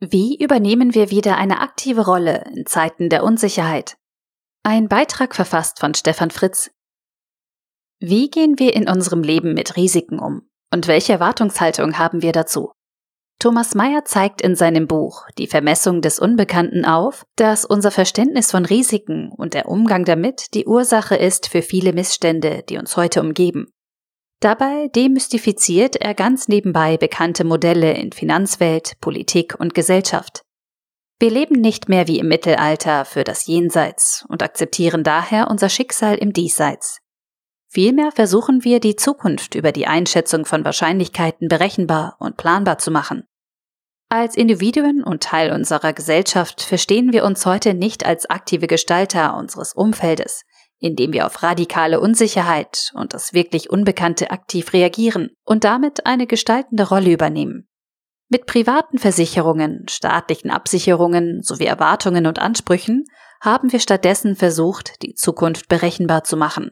[0.00, 3.96] Wie übernehmen wir wieder eine aktive Rolle in Zeiten der Unsicherheit?
[4.62, 6.70] Ein Beitrag verfasst von Stefan Fritz.
[7.98, 10.48] Wie gehen wir in unserem Leben mit Risiken um?
[10.72, 12.70] Und welche Erwartungshaltung haben wir dazu?
[13.40, 18.64] Thomas Mayer zeigt in seinem Buch Die Vermessung des Unbekannten auf, dass unser Verständnis von
[18.64, 23.72] Risiken und der Umgang damit die Ursache ist für viele Missstände, die uns heute umgeben.
[24.40, 30.42] Dabei demystifiziert er ganz nebenbei bekannte Modelle in Finanzwelt, Politik und Gesellschaft.
[31.18, 36.14] Wir leben nicht mehr wie im Mittelalter für das Jenseits und akzeptieren daher unser Schicksal
[36.14, 37.00] im Diesseits.
[37.66, 43.24] Vielmehr versuchen wir, die Zukunft über die Einschätzung von Wahrscheinlichkeiten berechenbar und planbar zu machen.
[44.08, 49.74] Als Individuen und Teil unserer Gesellschaft verstehen wir uns heute nicht als aktive Gestalter unseres
[49.74, 50.44] Umfeldes,
[50.80, 56.88] indem wir auf radikale Unsicherheit und das wirklich Unbekannte aktiv reagieren und damit eine gestaltende
[56.88, 57.68] Rolle übernehmen.
[58.30, 63.04] Mit privaten Versicherungen, staatlichen Absicherungen sowie Erwartungen und Ansprüchen
[63.40, 66.70] haben wir stattdessen versucht, die Zukunft berechenbar zu machen.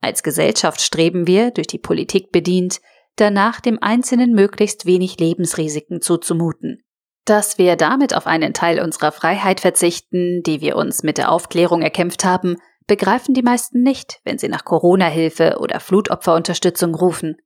[0.00, 2.80] Als Gesellschaft streben wir, durch die Politik bedient,
[3.16, 6.82] danach dem Einzelnen möglichst wenig Lebensrisiken zuzumuten.
[7.24, 11.82] Dass wir damit auf einen Teil unserer Freiheit verzichten, die wir uns mit der Aufklärung
[11.82, 12.56] erkämpft haben,
[12.88, 17.36] begreifen die meisten nicht, wenn sie nach Corona-Hilfe oder Flutopferunterstützung rufen.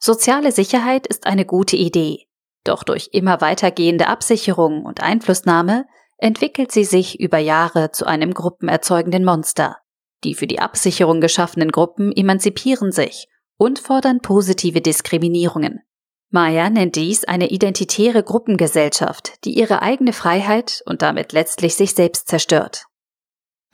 [0.00, 2.26] Soziale Sicherheit ist eine gute Idee,
[2.64, 9.24] doch durch immer weitergehende Absicherung und Einflussnahme entwickelt sie sich über Jahre zu einem gruppenerzeugenden
[9.24, 9.76] Monster.
[10.24, 13.28] Die für die Absicherung geschaffenen Gruppen emanzipieren sich
[13.58, 15.80] und fordern positive Diskriminierungen.
[16.30, 22.28] Maya nennt dies eine identitäre Gruppengesellschaft, die ihre eigene Freiheit und damit letztlich sich selbst
[22.28, 22.86] zerstört.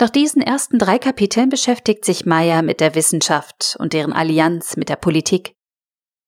[0.01, 4.89] Nach diesen ersten drei Kapiteln beschäftigt sich Meyer mit der Wissenschaft und deren Allianz mit
[4.89, 5.53] der Politik.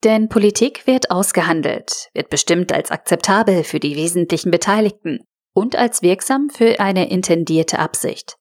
[0.04, 5.20] Denn Politik wird ausgehandelt, wird bestimmt als akzeptabel für die wesentlichen Beteiligten
[5.54, 8.36] und als wirksam für eine intendierte Absicht.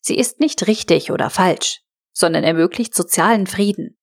[0.00, 1.80] Sie ist nicht richtig oder falsch,
[2.12, 3.96] sondern ermöglicht sozialen Frieden.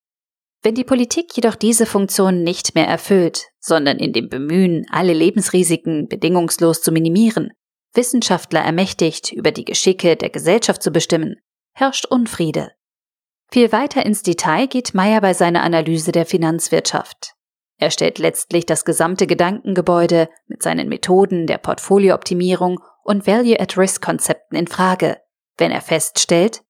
[0.64, 6.08] Wenn die Politik jedoch diese Funktion nicht mehr erfüllt, sondern in dem Bemühen, alle Lebensrisiken
[6.08, 7.52] bedingungslos zu minimieren,
[7.94, 11.35] Wissenschaftler ermächtigt, über die Geschicke der Gesellschaft zu bestimmen,
[11.74, 12.72] herrscht Unfriede.
[13.52, 17.34] Viel weiter ins Detail geht Meyer bei seiner Analyse der Finanzwirtschaft.
[17.78, 25.18] Er stellt letztlich das gesamte Gedankengebäude mit seinen Methoden der Portfoliooptimierung und Value-at-Risk-Konzepten in Frage,
[25.58, 26.62] wenn er feststellt,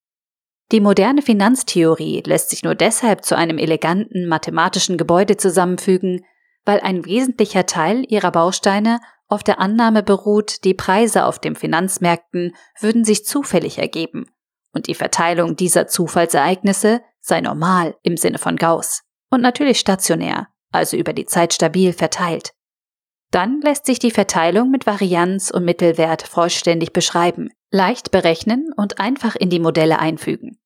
[0.71, 6.25] die moderne Finanztheorie lässt sich nur deshalb zu einem eleganten mathematischen Gebäude zusammenfügen,
[6.63, 12.53] weil ein wesentlicher Teil ihrer Bausteine auf der Annahme beruht, die Preise auf den Finanzmärkten
[12.79, 14.25] würden sich zufällig ergeben
[14.73, 20.97] und die Verteilung dieser Zufallsereignisse sei normal im Sinne von Gauss und natürlich stationär, also
[20.97, 22.53] über die Zeit stabil verteilt.
[23.31, 29.35] Dann lässt sich die Verteilung mit Varianz und Mittelwert vollständig beschreiben, leicht berechnen und einfach
[29.35, 30.57] in die Modelle einfügen.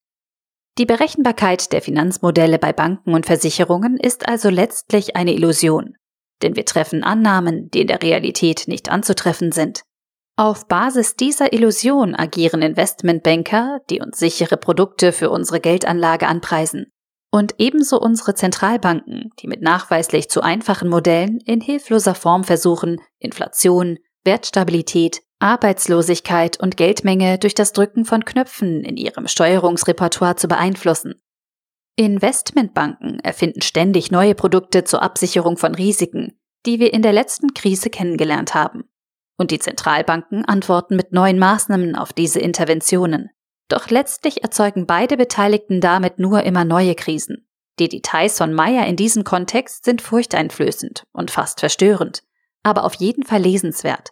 [0.79, 5.95] Die Berechenbarkeit der Finanzmodelle bei Banken und Versicherungen ist also letztlich eine Illusion
[6.41, 9.83] denn wir treffen Annahmen, die in der Realität nicht anzutreffen sind.
[10.37, 16.87] Auf Basis dieser Illusion agieren Investmentbanker, die uns sichere Produkte für unsere Geldanlage anpreisen.
[17.31, 23.97] Und ebenso unsere Zentralbanken, die mit nachweislich zu einfachen Modellen in hilfloser Form versuchen, Inflation,
[24.25, 31.15] Wertstabilität, Arbeitslosigkeit und Geldmenge durch das Drücken von Knöpfen in ihrem Steuerungsrepertoire zu beeinflussen.
[31.97, 37.89] Investmentbanken erfinden ständig neue Produkte zur Absicherung von Risiken, die wir in der letzten Krise
[37.89, 38.89] kennengelernt haben.
[39.37, 43.29] Und die Zentralbanken antworten mit neuen Maßnahmen auf diese Interventionen.
[43.69, 47.47] Doch letztlich erzeugen beide Beteiligten damit nur immer neue Krisen.
[47.79, 52.23] Die Details von Meyer in diesem Kontext sind furchteinflößend und fast verstörend,
[52.63, 54.11] aber auf jeden Fall lesenswert.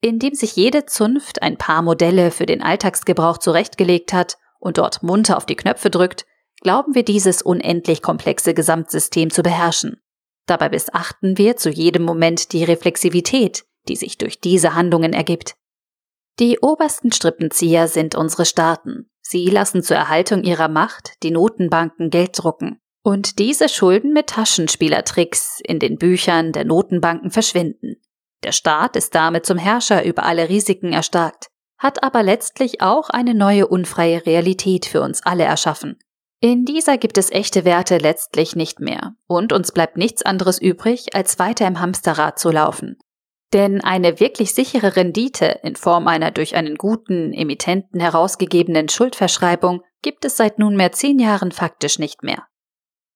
[0.00, 5.36] Indem sich jede Zunft ein paar Modelle für den Alltagsgebrauch zurechtgelegt hat und dort munter
[5.38, 6.26] auf die Knöpfe drückt,
[6.64, 10.00] glauben wir dieses unendlich komplexe Gesamtsystem zu beherrschen.
[10.46, 15.54] Dabei missachten wir zu jedem Moment die Reflexivität, die sich durch diese Handlungen ergibt.
[16.40, 19.08] Die obersten Strippenzieher sind unsere Staaten.
[19.20, 22.80] Sie lassen zur Erhaltung ihrer Macht die Notenbanken Geld drucken.
[23.02, 27.96] Und diese Schulden mit Taschenspielertricks in den Büchern der Notenbanken verschwinden.
[28.42, 33.34] Der Staat ist damit zum Herrscher über alle Risiken erstarkt, hat aber letztlich auch eine
[33.34, 35.98] neue unfreie Realität für uns alle erschaffen.
[36.44, 41.14] In dieser gibt es echte Werte letztlich nicht mehr und uns bleibt nichts anderes übrig,
[41.14, 42.98] als weiter im Hamsterrad zu laufen.
[43.54, 50.26] Denn eine wirklich sichere Rendite in Form einer durch einen guten Emittenten herausgegebenen Schuldverschreibung gibt
[50.26, 52.46] es seit nunmehr zehn Jahren faktisch nicht mehr.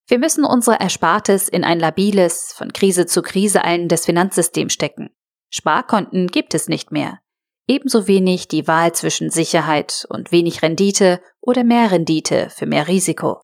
[0.07, 5.11] Wir müssen unsere Erspartes in ein labiles, von Krise zu Krise eilendes Finanzsystem stecken.
[5.51, 7.19] Sparkonten gibt es nicht mehr.
[7.69, 13.43] Ebenso wenig die Wahl zwischen Sicherheit und wenig Rendite oder mehr Rendite für mehr Risiko.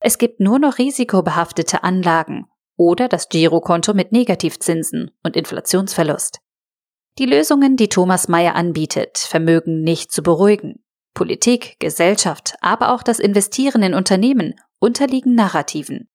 [0.00, 2.46] Es gibt nur noch risikobehaftete Anlagen
[2.76, 6.38] oder das Girokonto mit Negativzinsen und Inflationsverlust.
[7.18, 10.84] Die Lösungen, die Thomas Mayer anbietet, vermögen nicht zu beruhigen.
[11.14, 16.08] Politik, Gesellschaft, aber auch das Investieren in Unternehmen unterliegen Narrativen.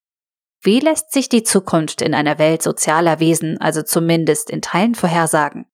[0.61, 5.65] Wie lässt sich die Zukunft in einer Welt sozialer Wesen also zumindest in Teilen vorhersagen?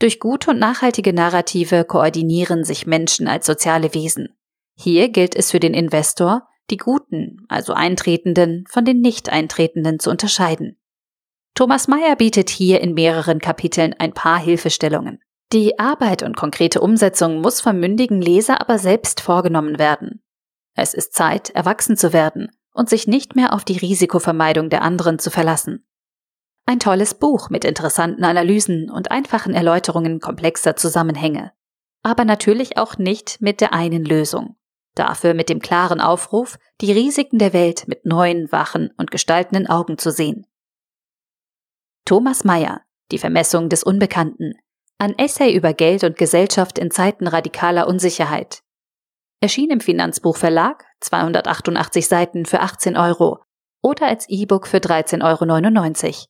[0.00, 4.30] Durch gute und nachhaltige Narrative koordinieren sich Menschen als soziale Wesen.
[4.74, 10.80] Hier gilt es für den Investor, die Guten, also Eintretenden, von den Nicht-Eintretenden zu unterscheiden.
[11.54, 15.20] Thomas Mayer bietet hier in mehreren Kapiteln ein paar Hilfestellungen.
[15.52, 20.22] Die Arbeit und konkrete Umsetzung muss vom mündigen Leser aber selbst vorgenommen werden.
[20.74, 25.18] Es ist Zeit, erwachsen zu werden und sich nicht mehr auf die Risikovermeidung der anderen
[25.18, 25.84] zu verlassen.
[26.70, 31.50] Ein tolles Buch mit interessanten Analysen und einfachen Erläuterungen komplexer Zusammenhänge.
[32.04, 34.54] Aber natürlich auch nicht mit der einen Lösung.
[34.94, 39.98] Dafür mit dem klaren Aufruf, die Risiken der Welt mit neuen, wachen und gestaltenden Augen
[39.98, 40.46] zu sehen.
[42.04, 44.54] Thomas Mayer, Die Vermessung des Unbekannten,
[44.96, 48.62] ein Essay über Geld und Gesellschaft in Zeiten radikaler Unsicherheit.
[49.40, 53.40] Erschien im Finanzbuchverlag, 288 Seiten für 18 Euro
[53.82, 56.29] oder als E-Book für 13,99 Euro.